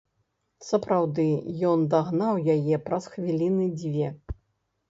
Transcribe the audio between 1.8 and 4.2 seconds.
дагнаў яе праз хвіліны дзве.